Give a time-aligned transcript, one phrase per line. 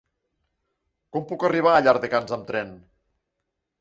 [1.17, 2.73] Com puc arribar a Llardecans amb tren?